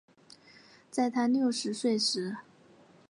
[0.89, 2.37] 在她六十岁时